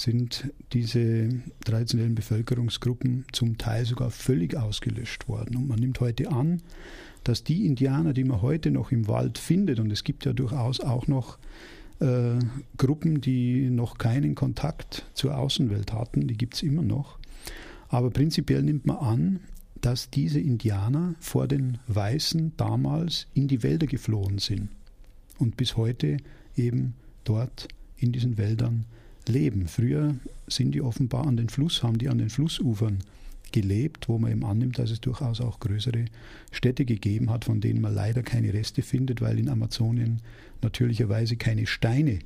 sind 0.00 0.48
diese 0.72 1.28
traditionellen 1.64 2.14
Bevölkerungsgruppen 2.14 3.24
zum 3.32 3.58
Teil 3.58 3.84
sogar 3.84 4.10
völlig 4.10 4.56
ausgelöscht 4.56 5.28
worden. 5.28 5.56
Und 5.56 5.68
man 5.68 5.78
nimmt 5.78 6.00
heute 6.00 6.30
an, 6.30 6.62
dass 7.24 7.44
die 7.44 7.66
Indianer, 7.66 8.12
die 8.12 8.24
man 8.24 8.42
heute 8.42 8.70
noch 8.70 8.92
im 8.92 9.08
Wald 9.08 9.38
findet, 9.38 9.80
und 9.80 9.90
es 9.90 10.04
gibt 10.04 10.24
ja 10.24 10.32
durchaus 10.32 10.80
auch 10.80 11.06
noch 11.08 11.38
äh, 12.00 12.38
Gruppen, 12.76 13.20
die 13.20 13.70
noch 13.70 13.98
keinen 13.98 14.34
Kontakt 14.34 15.04
zur 15.14 15.36
Außenwelt 15.36 15.92
hatten, 15.92 16.28
die 16.28 16.36
gibt 16.36 16.54
es 16.54 16.62
immer 16.62 16.82
noch. 16.82 17.17
Aber 17.88 18.10
prinzipiell 18.10 18.62
nimmt 18.62 18.86
man 18.86 18.96
an, 18.98 19.40
dass 19.80 20.10
diese 20.10 20.40
Indianer 20.40 21.14
vor 21.20 21.46
den 21.46 21.78
Weißen 21.86 22.52
damals 22.56 23.26
in 23.34 23.48
die 23.48 23.62
Wälder 23.62 23.86
geflohen 23.86 24.38
sind 24.38 24.68
und 25.38 25.56
bis 25.56 25.76
heute 25.76 26.18
eben 26.56 26.94
dort 27.24 27.68
in 27.96 28.12
diesen 28.12 28.36
Wäldern 28.38 28.84
leben. 29.28 29.68
Früher 29.68 30.14
sind 30.46 30.74
die 30.74 30.82
offenbar 30.82 31.26
an 31.26 31.36
den 31.36 31.48
Fluss, 31.48 31.82
haben 31.82 31.98
die 31.98 32.08
an 32.08 32.18
den 32.18 32.30
Flussufern 32.30 32.98
gelebt, 33.52 34.08
wo 34.08 34.18
man 34.18 34.32
eben 34.32 34.44
annimmt, 34.44 34.78
dass 34.78 34.90
es 34.90 35.00
durchaus 35.00 35.40
auch 35.40 35.60
größere 35.60 36.06
Städte 36.50 36.84
gegeben 36.84 37.30
hat, 37.30 37.44
von 37.44 37.60
denen 37.60 37.80
man 37.80 37.94
leider 37.94 38.22
keine 38.22 38.52
Reste 38.52 38.82
findet, 38.82 39.20
weil 39.20 39.38
in 39.38 39.48
Amazonien 39.48 40.20
natürlicherweise 40.60 41.36
keine 41.36 41.66
Steine 41.66 42.18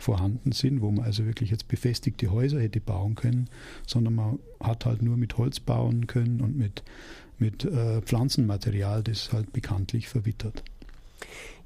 vorhanden 0.00 0.52
sind, 0.52 0.80
wo 0.80 0.90
man 0.90 1.04
also 1.04 1.26
wirklich 1.26 1.50
jetzt 1.50 1.68
befestigte 1.68 2.30
Häuser 2.30 2.60
hätte 2.60 2.80
bauen 2.80 3.14
können, 3.14 3.48
sondern 3.86 4.14
man 4.14 4.38
hat 4.60 4.86
halt 4.86 5.02
nur 5.02 5.16
mit 5.16 5.36
Holz 5.38 5.60
bauen 5.60 6.06
können 6.06 6.40
und 6.40 6.56
mit, 6.56 6.82
mit 7.38 7.64
äh, 7.64 8.00
Pflanzenmaterial, 8.02 9.02
das 9.02 9.32
halt 9.32 9.52
bekanntlich 9.52 10.08
verwittert. 10.08 10.64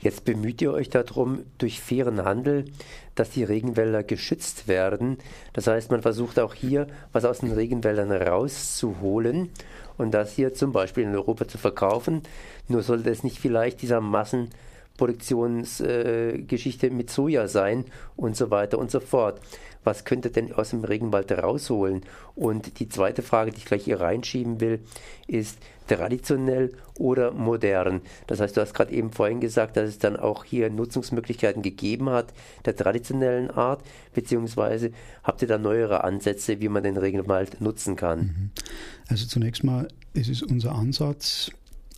Jetzt 0.01 0.25
bemüht 0.25 0.61
ihr 0.61 0.73
euch 0.73 0.91
darum, 0.91 1.41
durch 1.59 1.81
fairen 1.81 2.25
Handel, 2.25 2.67
dass 3.15 3.31
die 3.31 3.45
Regenwälder 3.45 4.03
geschützt 4.03 4.69
werden. 4.69 5.19
Das 5.53 5.67
heißt, 5.67 5.91
man 5.91 6.03
versucht 6.03 6.39
auch 6.39 6.55
hier 6.55 6.89
was 7.13 7.25
aus 7.25 7.39
den 7.39 7.53
Regenwäldern 7.53 8.13
rauszuholen 8.13 9.49
und 9.97 10.13
das 10.13 10.33
hier 10.33 10.53
zum 10.53 10.73
Beispiel 10.73 11.05
in 11.05 11.15
Europa 11.15 11.49
zu 11.49 11.59
verkaufen. 11.59 12.23
Nur 12.69 12.83
sollte 12.83 13.11
es 13.11 13.23
nicht 13.23 13.39
vielleicht 13.39 13.81
dieser 13.83 14.01
Massenproduktionsgeschichte 14.99 16.87
äh, 16.87 16.91
mit 16.91 17.11
Soja 17.11 17.49
sein 17.49 17.85
und 18.17 18.37
so 18.37 18.51
weiter 18.51 18.79
und 18.79 18.91
so 18.91 19.01
fort 19.01 19.41
was 19.85 20.05
könnt 20.05 20.25
ihr 20.25 20.33
denn 20.33 20.53
aus 20.53 20.71
dem 20.71 20.83
Regenwald 20.83 21.31
rausholen? 21.31 22.03
Und 22.35 22.81
die 22.81 22.89
zweite 22.89 23.23
Frage, 23.23 23.51
die 23.53 23.59
ich 23.59 23.67
gleich 23.67 23.85
hier 23.85 24.01
reinschieben 24.01 24.61
will, 24.61 24.81
ist 25.27 25.59
traditionell 25.87 26.73
oder 26.99 27.33
modern? 27.33 28.01
Das 28.27 28.41
heißt, 28.41 28.57
du 28.57 28.63
hast 28.63 28.75
gerade 28.75 28.93
eben 28.93 29.13
vorhin 29.13 29.41
gesagt, 29.41 29.77
dass 29.77 29.89
es 29.89 29.99
dann 29.99 30.17
auch 30.17 30.45
hier 30.45 30.71
Nutzungsmöglichkeiten 30.71 31.63
gegeben 31.63 32.11
hat 32.11 32.33
der 32.65 32.75
traditionellen 32.75 33.51
Art, 33.51 33.83
beziehungsweise 34.15 34.91
habt 35.23 35.43
ihr 35.43 35.49
da 35.49 35.59
neuere 35.59 36.03
Ansätze, 36.03 36.61
wie 36.61 36.69
man 36.69 36.83
den 36.83 36.97
Regenwald 36.97 37.61
nutzen 37.61 37.95
kann? 37.95 38.21
Mhm. 38.21 38.51
Also 39.09 39.27
zunächst 39.27 39.65
mal 39.65 39.89
ist 40.15 40.31
es 40.31 40.43
unser 40.43 40.75
Ansatz, 40.75 41.51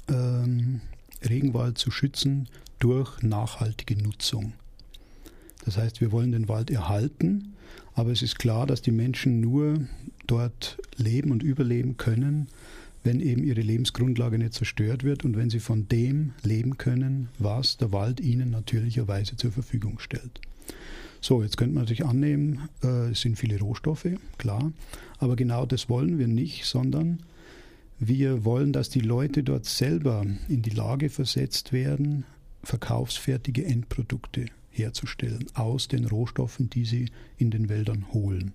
ähm, 0.08 0.80
Regenwald 1.22 1.78
zu 1.78 1.90
schützen 1.90 2.48
durch 2.78 3.22
nachhaltige 3.22 4.00
Nutzung. 4.02 4.52
Das 5.64 5.76
heißt, 5.76 6.00
wir 6.00 6.12
wollen 6.12 6.32
den 6.32 6.48
Wald 6.48 6.70
erhalten, 6.70 7.54
aber 7.94 8.12
es 8.12 8.22
ist 8.22 8.38
klar, 8.38 8.66
dass 8.66 8.82
die 8.82 8.92
Menschen 8.92 9.40
nur 9.40 9.86
dort 10.26 10.78
leben 10.96 11.30
und 11.30 11.42
überleben 11.42 11.96
können, 11.96 12.48
wenn 13.02 13.20
eben 13.20 13.42
ihre 13.44 13.60
Lebensgrundlage 13.60 14.38
nicht 14.38 14.54
zerstört 14.54 15.04
wird 15.04 15.24
und 15.24 15.36
wenn 15.36 15.48
sie 15.48 15.60
von 15.60 15.88
dem 15.88 16.32
leben 16.42 16.76
können, 16.76 17.28
was 17.38 17.76
der 17.76 17.92
Wald 17.92 18.20
ihnen 18.20 18.50
natürlicherweise 18.50 19.36
zur 19.36 19.52
Verfügung 19.52 19.98
stellt. 19.98 20.40
So, 21.20 21.42
jetzt 21.42 21.56
könnte 21.56 21.74
man 21.74 21.84
natürlich 21.84 22.04
annehmen, 22.04 22.68
äh, 22.82 23.10
es 23.10 23.22
sind 23.22 23.38
viele 23.38 23.58
Rohstoffe, 23.58 24.08
klar, 24.38 24.72
aber 25.18 25.36
genau 25.36 25.66
das 25.66 25.88
wollen 25.88 26.18
wir 26.18 26.28
nicht, 26.28 26.66
sondern 26.66 27.20
wir 27.98 28.44
wollen, 28.44 28.72
dass 28.72 28.90
die 28.90 29.00
Leute 29.00 29.42
dort 29.42 29.64
selber 29.64 30.26
in 30.48 30.62
die 30.62 30.70
Lage 30.70 31.08
versetzt 31.08 31.72
werden, 31.72 32.24
verkaufsfertige 32.62 33.64
Endprodukte 33.64 34.46
herzustellen 34.70 35.46
aus 35.54 35.88
den 35.88 36.04
Rohstoffen, 36.06 36.70
die 36.70 36.84
sie 36.84 37.06
in 37.38 37.50
den 37.50 37.68
Wäldern 37.68 38.12
holen. 38.12 38.52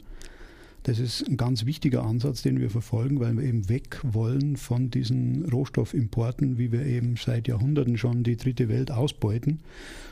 Das 0.83 0.97
ist 0.97 1.27
ein 1.27 1.37
ganz 1.37 1.65
wichtiger 1.65 2.03
Ansatz, 2.03 2.41
den 2.41 2.59
wir 2.59 2.71
verfolgen, 2.71 3.19
weil 3.19 3.37
wir 3.37 3.43
eben 3.43 3.69
weg 3.69 3.99
wollen 4.03 4.57
von 4.57 4.89
diesen 4.89 5.45
Rohstoffimporten, 5.45 6.57
wie 6.57 6.71
wir 6.71 6.85
eben 6.85 7.17
seit 7.17 7.47
Jahrhunderten 7.47 7.97
schon 7.97 8.23
die 8.23 8.35
dritte 8.35 8.67
Welt 8.67 8.89
ausbeuten, 8.89 9.59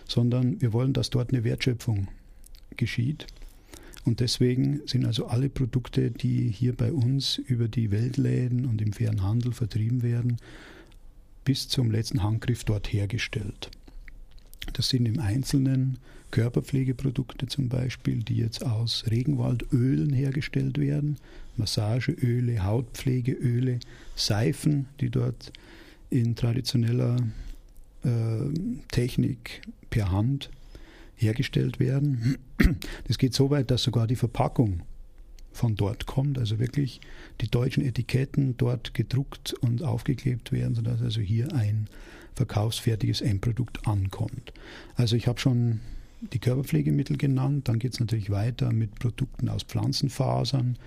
sondern 0.07 0.61
wir 0.61 0.71
wollen, 0.71 0.93
dass 0.93 1.09
dort 1.09 1.33
eine 1.33 1.43
Wertschöpfung 1.43 2.07
geschieht. 2.77 3.25
Und 4.05 4.19
deswegen 4.19 4.81
sind 4.85 5.05
also 5.05 5.25
alle 5.25 5.49
Produkte, 5.49 6.11
die 6.11 6.49
hier 6.49 6.75
bei 6.75 6.91
uns 6.93 7.37
über 7.37 7.67
die 7.67 7.89
Weltläden 7.89 8.65
und 8.65 8.81
im 8.81 8.93
fairen 8.93 9.23
Handel 9.23 9.53
vertrieben 9.53 10.03
werden, 10.03 10.37
bis 11.45 11.67
zum 11.67 11.89
letzten 11.89 12.21
Handgriff 12.21 12.63
dort 12.63 12.93
hergestellt. 12.93 13.71
Das 14.73 14.89
sind 14.89 15.05
im 15.05 15.19
Einzelnen 15.19 15.97
Körperpflegeprodukte 16.31 17.47
zum 17.47 17.69
Beispiel, 17.69 18.19
die 18.19 18.37
jetzt 18.37 18.63
aus 18.63 19.05
Regenwaldölen 19.09 20.13
hergestellt 20.13 20.77
werden, 20.77 21.17
Massageöle, 21.57 22.63
Hautpflegeöle, 22.63 23.79
Seifen, 24.15 24.87
die 24.99 25.09
dort 25.09 25.51
in 26.09 26.35
traditioneller 26.35 27.17
äh, 28.03 28.09
Technik 28.91 29.61
per 29.89 30.11
Hand 30.11 30.49
hergestellt 31.15 31.79
werden. 31.79 32.37
Das 33.07 33.17
geht 33.17 33.33
so 33.33 33.49
weit, 33.49 33.71
dass 33.71 33.83
sogar 33.83 34.07
die 34.07 34.15
Verpackung 34.15 34.81
von 35.51 35.75
dort 35.75 36.05
kommt, 36.05 36.37
also 36.37 36.59
wirklich 36.59 37.01
die 37.41 37.49
deutschen 37.49 37.83
Etiketten 37.83 38.55
dort 38.57 38.93
gedruckt 38.93 39.53
und 39.61 39.83
aufgeklebt 39.83 40.51
werden, 40.51 40.75
sodass 40.75 41.01
also 41.01 41.21
hier 41.21 41.53
ein 41.53 41.87
verkaufsfertiges 42.35 43.21
Endprodukt 43.21 43.87
ankommt. 43.87 44.53
Also 44.95 45.15
ich 45.15 45.27
habe 45.27 45.39
schon 45.39 45.79
die 46.21 46.39
Körperpflegemittel 46.39 47.17
genannt, 47.17 47.67
dann 47.67 47.79
geht 47.79 47.93
es 47.93 47.99
natürlich 47.99 48.29
weiter 48.29 48.71
mit 48.71 48.95
Produkten 48.99 49.49
aus 49.49 49.63
Pflanzenfasern. 49.63 50.77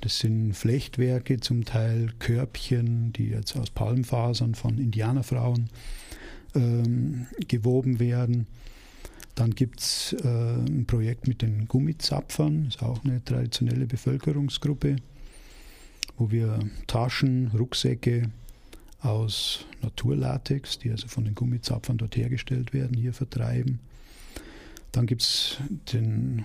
Das 0.00 0.18
sind 0.18 0.54
Flechtwerke, 0.54 1.40
zum 1.40 1.64
Teil 1.64 2.12
Körbchen, 2.18 3.12
die 3.12 3.28
jetzt 3.28 3.56
aus 3.56 3.70
Palmfasern 3.70 4.54
von 4.54 4.78
Indianerfrauen 4.78 5.68
ähm, 6.54 7.26
gewoben 7.48 8.00
werden. 8.00 8.46
Dann 9.34 9.54
gibt 9.54 9.80
es 9.80 10.14
äh, 10.24 10.26
ein 10.26 10.86
Projekt 10.86 11.28
mit 11.28 11.42
den 11.42 11.68
Gummizapfern, 11.68 12.64
das 12.64 12.76
ist 12.76 12.82
auch 12.82 13.04
eine 13.04 13.22
traditionelle 13.24 13.86
Bevölkerungsgruppe, 13.86 14.96
wo 16.16 16.30
wir 16.30 16.58
Taschen, 16.86 17.48
Rucksäcke, 17.48 18.30
aus 19.02 19.64
Naturlatex, 19.82 20.78
die 20.78 20.90
also 20.90 21.08
von 21.08 21.24
den 21.24 21.34
Gummizapfern 21.34 21.98
dort 21.98 22.16
hergestellt 22.16 22.72
werden, 22.72 22.96
hier 22.96 23.12
vertreiben. 23.12 23.80
Dann 24.92 25.06
gibt 25.06 25.22
es 25.22 25.58
den 25.92 26.44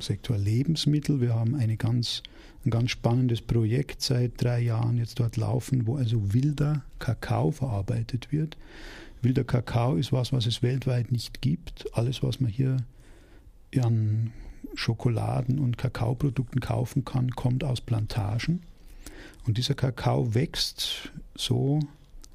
Sektor 0.00 0.36
Lebensmittel. 0.36 1.20
Wir 1.20 1.34
haben 1.34 1.54
eine 1.54 1.76
ganz, 1.76 2.22
ein 2.64 2.70
ganz 2.70 2.90
spannendes 2.90 3.40
Projekt 3.40 4.02
seit 4.02 4.32
drei 4.42 4.60
Jahren 4.60 4.98
jetzt 4.98 5.18
dort 5.20 5.36
laufen, 5.36 5.86
wo 5.86 5.96
also 5.96 6.32
wilder 6.34 6.82
Kakao 6.98 7.50
verarbeitet 7.50 8.32
wird. 8.32 8.56
Wilder 9.22 9.44
Kakao 9.44 9.96
ist 9.96 10.12
was, 10.12 10.32
was 10.32 10.46
es 10.46 10.62
weltweit 10.62 11.12
nicht 11.12 11.40
gibt. 11.40 11.86
Alles, 11.92 12.22
was 12.22 12.40
man 12.40 12.50
hier 12.50 12.78
an 13.80 14.32
Schokoladen 14.74 15.58
und 15.58 15.78
Kakaoprodukten 15.78 16.60
kaufen 16.60 17.04
kann, 17.04 17.30
kommt 17.30 17.64
aus 17.64 17.80
Plantagen. 17.80 18.62
Und 19.46 19.58
dieser 19.58 19.74
Kakao 19.74 20.34
wächst 20.34 21.10
so 21.34 21.80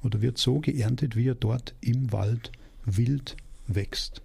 oder 0.02 0.20
wird 0.20 0.38
so 0.38 0.60
geerntet, 0.60 1.16
wie 1.16 1.28
er 1.28 1.34
dort 1.34 1.74
im 1.80 2.12
Wald 2.12 2.52
wild 2.84 3.36
wächst. 3.66 4.22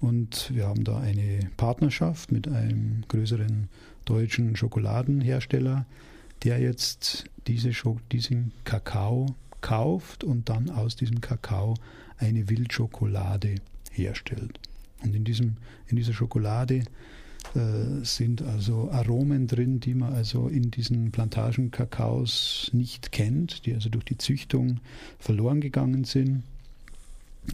Und 0.00 0.52
wir 0.54 0.66
haben 0.66 0.84
da 0.84 0.98
eine 0.98 1.50
Partnerschaft 1.56 2.30
mit 2.30 2.48
einem 2.48 3.04
größeren 3.08 3.68
deutschen 4.04 4.56
Schokoladenhersteller, 4.56 5.86
der 6.42 6.60
jetzt 6.60 7.24
diese 7.46 7.72
diesen 8.12 8.52
Kakao 8.64 9.34
kauft 9.60 10.24
und 10.24 10.48
dann 10.50 10.68
aus 10.68 10.96
diesem 10.96 11.20
Kakao 11.22 11.74
eine 12.18 12.50
Wildschokolade 12.50 13.56
herstellt. 13.92 14.60
Und 15.02 15.14
in, 15.14 15.24
diesem, 15.24 15.56
in 15.86 15.96
dieser 15.96 16.12
Schokolade 16.12 16.84
sind 18.02 18.42
also 18.42 18.90
Aromen 18.90 19.46
drin, 19.46 19.78
die 19.78 19.94
man 19.94 20.12
also 20.12 20.48
in 20.48 20.70
diesen 20.70 21.12
Plantagen 21.12 21.70
Kakaos 21.70 22.70
nicht 22.72 23.12
kennt, 23.12 23.66
die 23.66 23.74
also 23.74 23.88
durch 23.90 24.04
die 24.04 24.18
Züchtung 24.18 24.80
verloren 25.18 25.60
gegangen 25.60 26.04
sind. 26.04 26.42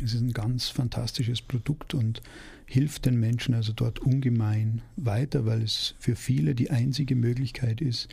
Es 0.03 0.15
ist 0.15 0.23
ein 0.23 0.33
ganz 0.33 0.69
fantastisches 0.69 1.43
Produkt 1.43 1.95
und 1.95 2.23
hilft 2.67 3.05
den 3.05 3.19
Menschen 3.19 3.55
also 3.55 3.73
dort 3.73 3.99
ungemein 3.99 4.83
weiter, 4.97 5.45
weil 5.45 5.63
es 5.63 5.97
für 5.99 6.15
viele 6.15 6.55
die 6.55 6.71
einzige 6.71 7.17
Möglichkeit 7.17 7.81
ist, 7.81 8.09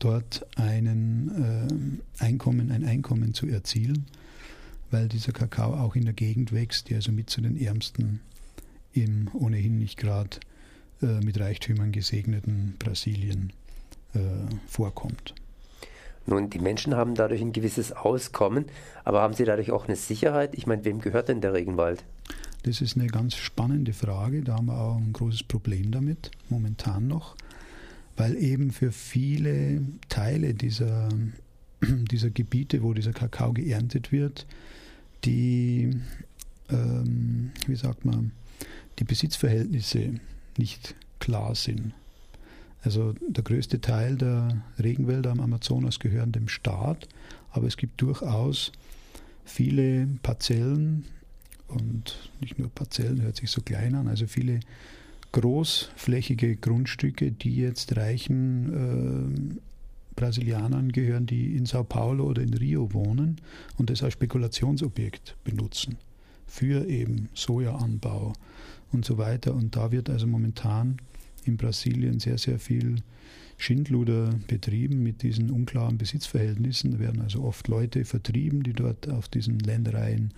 dort 0.00 0.44
einen 0.58 2.00
äh, 2.18 2.24
Einkommen, 2.24 2.72
ein 2.72 2.84
Einkommen 2.84 3.34
zu 3.34 3.46
erzielen, 3.46 4.06
weil 4.90 5.08
dieser 5.08 5.32
Kakao 5.32 5.74
auch 5.74 5.94
in 5.94 6.04
der 6.04 6.14
Gegend 6.14 6.52
wächst, 6.52 6.90
die 6.90 6.96
also 6.96 7.12
mit 7.12 7.30
zu 7.30 7.40
den 7.40 7.56
ärmsten 7.56 8.20
im 8.92 9.30
ohnehin 9.32 9.78
nicht 9.78 9.96
gerade 9.96 10.40
äh, 11.02 11.20
mit 11.24 11.38
Reichtümern 11.38 11.92
gesegneten 11.92 12.76
Brasilien 12.78 13.52
äh, 14.14 14.18
vorkommt. 14.66 15.34
Nun, 16.26 16.50
die 16.50 16.58
Menschen 16.58 16.94
haben 16.94 17.14
dadurch 17.14 17.40
ein 17.40 17.52
gewisses 17.52 17.92
Auskommen, 17.92 18.66
aber 19.04 19.22
haben 19.22 19.34
sie 19.34 19.44
dadurch 19.44 19.72
auch 19.72 19.86
eine 19.86 19.96
Sicherheit? 19.96 20.54
Ich 20.54 20.66
meine, 20.66 20.84
wem 20.84 21.00
gehört 21.00 21.28
denn 21.28 21.40
der 21.40 21.54
Regenwald? 21.54 22.04
Das 22.64 22.80
ist 22.80 22.96
eine 22.96 23.06
ganz 23.06 23.36
spannende 23.36 23.92
Frage. 23.92 24.42
Da 24.42 24.56
haben 24.56 24.66
wir 24.66 24.78
auch 24.78 24.96
ein 24.96 25.12
großes 25.12 25.44
Problem 25.44 25.90
damit, 25.90 26.30
momentan 26.50 27.08
noch, 27.08 27.36
weil 28.16 28.36
eben 28.36 28.70
für 28.70 28.92
viele 28.92 29.80
Teile 30.08 30.54
dieser, 30.54 31.08
dieser 31.82 32.30
Gebiete, 32.30 32.82
wo 32.82 32.92
dieser 32.92 33.12
Kakao 33.12 33.52
geerntet 33.52 34.12
wird, 34.12 34.46
die, 35.24 35.90
ähm, 36.68 37.52
wie 37.66 37.76
sagt 37.76 38.04
man, 38.04 38.32
die 38.98 39.04
Besitzverhältnisse 39.04 40.20
nicht 40.60 40.94
klar 41.18 41.54
sind. 41.54 41.94
Also 42.82 43.14
der 43.26 43.42
größte 43.42 43.80
Teil 43.80 44.16
der 44.16 44.62
Regenwälder 44.78 45.30
am 45.30 45.40
Amazonas 45.40 45.98
gehören 45.98 46.32
dem 46.32 46.48
Staat, 46.48 47.08
aber 47.50 47.66
es 47.66 47.76
gibt 47.76 48.00
durchaus 48.00 48.72
viele 49.44 50.06
Parzellen 50.22 51.06
und 51.68 52.30
nicht 52.40 52.58
nur 52.58 52.68
Parzellen, 52.70 53.22
hört 53.22 53.36
sich 53.36 53.50
so 53.50 53.62
klein 53.62 53.94
an, 53.94 54.06
also 54.06 54.26
viele 54.26 54.60
großflächige 55.32 56.56
Grundstücke, 56.56 57.32
die 57.32 57.56
jetzt 57.56 57.96
reichen 57.96 59.52
äh, 59.52 59.58
Brasilianern 60.16 60.92
gehören, 60.92 61.26
die 61.26 61.56
in 61.56 61.66
Sao 61.66 61.84
Paulo 61.84 62.24
oder 62.24 62.42
in 62.42 62.54
Rio 62.54 62.92
wohnen 62.92 63.40
und 63.78 63.90
das 63.90 64.02
als 64.02 64.12
Spekulationsobjekt 64.14 65.36
benutzen 65.44 65.96
für 66.46 66.86
eben 66.86 67.28
Sojaanbau 67.34 68.32
und 68.92 69.04
so 69.04 69.18
weiter. 69.18 69.54
Und 69.54 69.76
da 69.76 69.92
wird 69.92 70.10
also 70.10 70.26
momentan 70.26 70.98
in 71.44 71.56
Brasilien 71.56 72.20
sehr, 72.20 72.38
sehr 72.38 72.58
viel 72.58 72.96
Schindluder 73.56 74.30
betrieben 74.46 75.02
mit 75.02 75.22
diesen 75.22 75.50
unklaren 75.50 75.98
Besitzverhältnissen. 75.98 76.92
Da 76.92 76.98
werden 76.98 77.20
also 77.20 77.42
oft 77.42 77.68
Leute 77.68 78.04
vertrieben, 78.04 78.62
die 78.62 78.72
dort 78.72 79.08
auf 79.08 79.28
diesen 79.28 79.58
Ländereien 79.58 80.32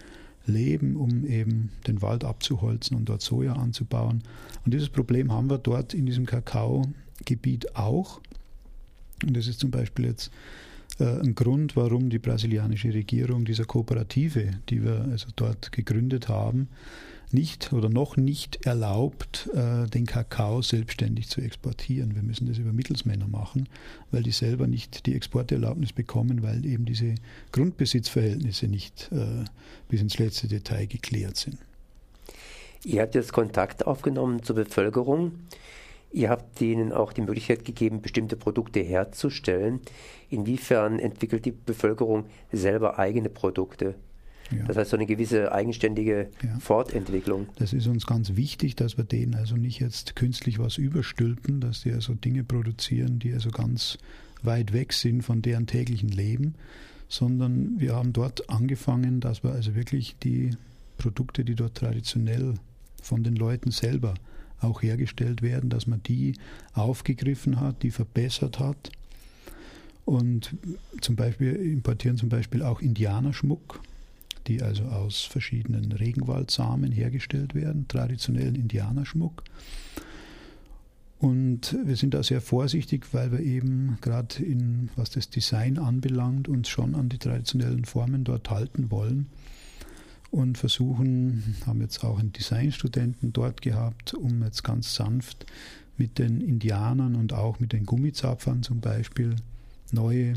leben, 0.46 0.96
um 0.96 1.24
eben 1.24 1.70
den 1.86 2.02
Wald 2.02 2.24
abzuholzen 2.24 2.96
und 2.96 3.08
dort 3.08 3.22
Soja 3.22 3.52
anzubauen. 3.52 4.22
Und 4.64 4.74
dieses 4.74 4.88
Problem 4.88 5.32
haben 5.32 5.48
wir 5.48 5.58
dort 5.58 5.94
in 5.94 6.06
diesem 6.06 6.26
Kakaogebiet 6.26 7.76
auch. 7.76 8.20
Und 9.24 9.36
das 9.36 9.46
ist 9.46 9.60
zum 9.60 9.70
Beispiel 9.70 10.06
jetzt 10.06 10.32
äh, 10.98 11.20
ein 11.20 11.36
Grund, 11.36 11.76
warum 11.76 12.10
die 12.10 12.18
brasilianische 12.18 12.92
Regierung 12.92 13.44
dieser 13.44 13.64
Kooperative, 13.64 14.50
die 14.68 14.82
wir 14.82 15.06
also 15.10 15.28
dort 15.36 15.70
gegründet 15.70 16.28
haben, 16.28 16.68
nicht 17.32 17.72
oder 17.72 17.88
noch 17.88 18.16
nicht 18.16 18.66
erlaubt, 18.66 19.48
äh, 19.54 19.86
den 19.88 20.06
Kakao 20.06 20.62
selbstständig 20.62 21.28
zu 21.28 21.40
exportieren. 21.40 22.14
Wir 22.14 22.22
müssen 22.22 22.46
das 22.46 22.58
über 22.58 22.72
Mittelsmänner 22.72 23.28
machen, 23.28 23.68
weil 24.10 24.22
die 24.22 24.30
selber 24.30 24.66
nicht 24.66 25.06
die 25.06 25.14
Exporterlaubnis 25.14 25.92
bekommen, 25.92 26.42
weil 26.42 26.64
eben 26.66 26.84
diese 26.84 27.14
Grundbesitzverhältnisse 27.52 28.66
nicht 28.66 29.10
äh, 29.12 29.44
bis 29.88 30.00
ins 30.00 30.18
letzte 30.18 30.48
Detail 30.48 30.86
geklärt 30.86 31.36
sind. 31.36 31.58
Ihr 32.84 33.02
habt 33.02 33.14
jetzt 33.14 33.32
Kontakt 33.32 33.86
aufgenommen 33.86 34.42
zur 34.42 34.56
Bevölkerung. 34.56 35.32
Ihr 36.10 36.28
habt 36.28 36.60
denen 36.60 36.92
auch 36.92 37.12
die 37.12 37.22
Möglichkeit 37.22 37.64
gegeben, 37.64 38.02
bestimmte 38.02 38.36
Produkte 38.36 38.80
herzustellen. 38.80 39.80
Inwiefern 40.28 40.98
entwickelt 40.98 41.44
die 41.44 41.52
Bevölkerung 41.52 42.26
selber 42.52 42.98
eigene 42.98 43.30
Produkte? 43.30 43.94
Ja. 44.50 44.64
Das 44.64 44.76
heißt, 44.76 44.90
so 44.90 44.96
eine 44.96 45.06
gewisse 45.06 45.52
eigenständige 45.52 46.28
ja. 46.42 46.58
Fortentwicklung. 46.58 47.48
Das 47.56 47.72
ist 47.72 47.86
uns 47.86 48.06
ganz 48.06 48.36
wichtig, 48.36 48.76
dass 48.76 48.96
wir 48.96 49.04
denen 49.04 49.34
also 49.34 49.56
nicht 49.56 49.80
jetzt 49.80 50.16
künstlich 50.16 50.58
was 50.58 50.76
überstülpen, 50.76 51.60
dass 51.60 51.82
die 51.82 51.92
also 51.92 52.14
Dinge 52.14 52.44
produzieren, 52.44 53.18
die 53.18 53.32
also 53.32 53.50
ganz 53.50 53.98
weit 54.42 54.72
weg 54.72 54.92
sind 54.92 55.22
von 55.22 55.40
deren 55.42 55.66
täglichen 55.66 56.08
Leben, 56.10 56.54
sondern 57.08 57.78
wir 57.78 57.94
haben 57.94 58.12
dort 58.12 58.50
angefangen, 58.50 59.20
dass 59.20 59.42
wir 59.42 59.52
also 59.52 59.74
wirklich 59.74 60.16
die 60.22 60.50
Produkte, 60.98 61.44
die 61.44 61.54
dort 61.54 61.76
traditionell 61.76 62.54
von 63.02 63.22
den 63.22 63.36
Leuten 63.36 63.70
selber 63.70 64.14
auch 64.60 64.82
hergestellt 64.82 65.42
werden, 65.42 65.70
dass 65.70 65.86
man 65.86 66.02
die 66.02 66.34
aufgegriffen 66.74 67.60
hat, 67.60 67.82
die 67.82 67.90
verbessert 67.90 68.58
hat. 68.58 68.90
Und 70.04 70.56
zum 71.00 71.16
Beispiel 71.16 71.54
importieren 71.54 72.16
zum 72.16 72.28
Beispiel 72.28 72.62
auch 72.62 72.80
Indianerschmuck 72.80 73.80
die 74.46 74.62
also 74.62 74.84
aus 74.84 75.22
verschiedenen 75.22 75.92
Regenwaldsamen 75.92 76.92
hergestellt 76.92 77.54
werden, 77.54 77.86
traditionellen 77.88 78.54
Indianerschmuck. 78.54 79.44
Und 81.18 81.76
wir 81.84 81.94
sind 81.94 82.14
da 82.14 82.22
sehr 82.24 82.40
vorsichtig, 82.40 83.06
weil 83.12 83.30
wir 83.30 83.38
eben 83.40 83.96
gerade 84.00 84.42
in, 84.42 84.90
was 84.96 85.10
das 85.10 85.30
Design 85.30 85.78
anbelangt, 85.78 86.48
uns 86.48 86.68
schon 86.68 86.96
an 86.96 87.08
die 87.08 87.18
traditionellen 87.18 87.84
Formen 87.84 88.24
dort 88.24 88.50
halten 88.50 88.90
wollen 88.90 89.28
und 90.32 90.58
versuchen, 90.58 91.54
haben 91.64 91.80
jetzt 91.80 92.02
auch 92.02 92.18
einen 92.18 92.32
Designstudenten 92.32 93.32
dort 93.32 93.62
gehabt, 93.62 94.14
um 94.14 94.42
jetzt 94.42 94.64
ganz 94.64 94.94
sanft 94.94 95.46
mit 95.96 96.18
den 96.18 96.40
Indianern 96.40 97.14
und 97.14 97.34
auch 97.34 97.60
mit 97.60 97.72
den 97.72 97.86
Gummizapfern 97.86 98.64
zum 98.64 98.80
Beispiel 98.80 99.36
neue 99.92 100.34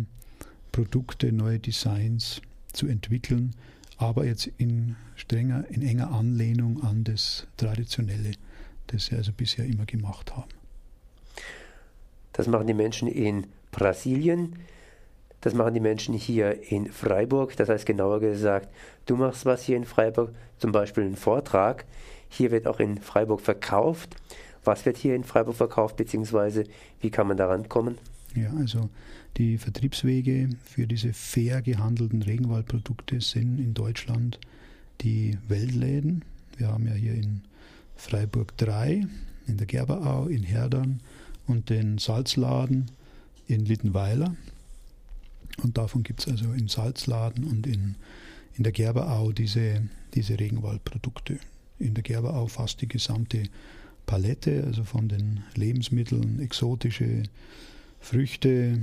Produkte, 0.72 1.32
neue 1.32 1.58
Designs 1.60 2.42
zu 2.74 2.88
entwickeln, 2.88 3.56
aber 3.98 4.26
jetzt 4.26 4.48
in 4.58 4.96
strenger, 5.16 5.66
in 5.70 5.82
enger 5.82 6.12
Anlehnung 6.12 6.84
an 6.84 7.04
das 7.04 7.48
Traditionelle, 7.58 8.32
das 8.88 9.06
sie 9.06 9.16
also 9.16 9.32
bisher 9.32 9.66
immer 9.66 9.86
gemacht 9.86 10.36
haben. 10.36 10.50
Das 12.34 12.48
machen 12.48 12.68
die 12.68 12.74
Menschen 12.74 13.08
in 13.08 13.48
Brasilien, 13.72 14.56
das 15.46 15.54
machen 15.54 15.76
die 15.76 15.80
Menschen 15.80 16.16
hier 16.16 16.72
in 16.72 16.92
Freiburg. 16.92 17.56
Das 17.56 17.70
heißt 17.70 17.86
genauer 17.86 18.20
gesagt, 18.20 18.68
du 19.06 19.16
machst 19.16 19.46
was 19.46 19.64
hier 19.64 19.78
in 19.78 19.86
Freiburg, 19.86 20.34
zum 20.58 20.72
Beispiel 20.72 21.04
einen 21.04 21.16
Vortrag. 21.16 21.86
Hier 22.30 22.50
wird 22.50 22.66
auch 22.66 22.80
in 22.80 23.00
Freiburg 23.00 23.42
verkauft. 23.42 24.16
Was 24.64 24.88
wird 24.88 24.98
hier 24.98 25.14
in 25.14 25.24
Freiburg 25.24 25.56
verkauft, 25.56 25.98
beziehungsweise 25.98 26.64
wie 27.00 27.12
kann 27.12 27.28
man 27.28 27.38
daran 27.38 27.70
kommen? 27.70 28.00
Ja, 28.36 28.54
also 28.58 28.90
die 29.38 29.58
Vertriebswege 29.58 30.50
für 30.66 30.88
diese 30.88 31.14
fair 31.14 31.62
gehandelten 31.62 32.22
Regenwaldprodukte 32.22 33.22
sind 33.22 33.60
in 33.60 33.74
Deutschland 33.74 34.40
die 35.02 35.38
Weltläden. 35.48 36.24
Wir 36.58 36.68
haben 36.68 36.86
ja 36.86 36.94
hier 36.94 37.14
in 37.14 37.42
Freiburg 37.96 38.58
drei, 38.58 39.08
in 39.48 39.56
der 39.58 39.68
Gerberau, 39.68 40.28
in 40.28 40.44
Herdern 40.44 41.00
und 41.48 41.70
den 41.70 41.98
Salzladen 41.98 42.92
in 43.48 43.66
Littenweiler. 43.66 44.36
Und 45.64 45.78
davon 45.78 46.04
gibt 46.04 46.22
es 46.22 46.28
also 46.28 46.52
im 46.52 46.68
Salzladen 46.68 47.46
und 47.46 47.66
in, 47.66 47.96
in 48.58 48.64
der 48.64 48.74
Gerberau 48.74 49.32
diese, 49.32 49.82
diese 50.14 50.38
Regenwaldprodukte. 50.38 51.40
In 51.80 51.94
der 51.94 52.04
Gerberau 52.04 52.48
fast 52.48 52.82
die 52.82 52.90
gesamte 52.90 53.44
Palette, 54.06 54.64
also 54.66 54.84
von 54.84 55.08
den 55.08 55.44
Lebensmitteln, 55.56 56.40
exotische 56.42 57.24
Früchte, 58.06 58.78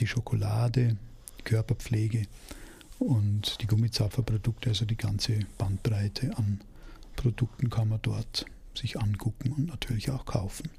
die 0.00 0.06
Schokolade, 0.08 0.96
die 1.38 1.42
Körperpflege 1.44 2.24
und 2.98 3.62
die 3.62 3.68
Gummizapferprodukte, 3.68 4.70
also 4.70 4.84
die 4.84 4.96
ganze 4.96 5.38
Bandbreite 5.58 6.36
an 6.36 6.60
Produkten 7.14 7.70
kann 7.70 7.88
man 7.88 8.00
dort 8.02 8.46
sich 8.74 8.98
angucken 8.98 9.52
und 9.52 9.68
natürlich 9.68 10.10
auch 10.10 10.26
kaufen. 10.26 10.70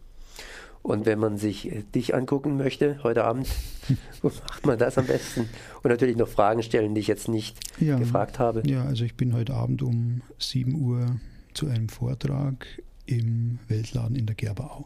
Und 0.82 1.06
wenn 1.06 1.20
man 1.20 1.38
sich 1.38 1.72
äh, 1.72 1.84
dich 1.96 2.14
angucken 2.14 2.58
möchte 2.58 3.02
heute 3.04 3.24
Abend, 3.24 3.48
wo 4.22 4.28
macht 4.28 4.66
man 4.66 4.78
das 4.78 4.98
am 4.98 5.08
besten? 5.08 5.48
Und 5.84 5.90
natürlich 5.90 6.18
noch 6.18 6.28
Fragen 6.28 6.62
stellen, 6.64 6.96
die 6.96 7.02
ich 7.02 7.08
jetzt 7.08 7.30
nicht 7.30 7.58
ja, 7.80 7.98
gefragt 7.98 8.40
habe. 8.40 8.62
Ja, 8.70 8.84
also 8.84 9.06
ich 9.06 9.16
bin 9.16 9.34
heute 9.34 9.54
Abend 9.54 9.82
um 9.82 10.22
7 10.38 10.76
Uhr 10.76 11.16
zu 11.54 11.68
einem 11.68 11.88
Vortrag 11.88 12.68
im 13.06 13.60
Weltladen 13.70 14.18
in 14.18 14.26
der 14.26 14.36
Gerberau. 14.36 14.84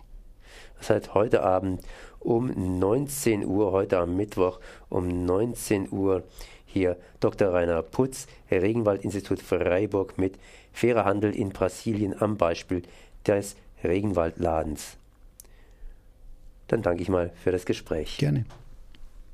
Das 0.81 0.89
heißt, 0.89 1.13
heute 1.13 1.43
Abend 1.43 1.81
um 2.19 2.79
19 2.79 3.45
Uhr, 3.45 3.71
heute 3.71 3.99
am 3.99 4.17
Mittwoch 4.17 4.59
um 4.89 5.25
19 5.25 5.91
Uhr 5.91 6.23
hier 6.65 6.97
Dr. 7.19 7.53
Rainer 7.53 7.83
Putz, 7.83 8.25
Regenwaldinstitut 8.49 9.41
Freiburg 9.41 10.17
mit 10.17 10.39
Fairer 10.73 11.05
Handel 11.05 11.35
in 11.35 11.49
Brasilien 11.49 12.19
am 12.19 12.37
Beispiel 12.37 12.81
des 13.27 13.55
Regenwaldladens. 13.83 14.97
Dann 16.67 16.81
danke 16.81 17.03
ich 17.03 17.09
mal 17.09 17.31
für 17.43 17.51
das 17.51 17.65
Gespräch. 17.65 18.17
Gerne. 18.17 18.45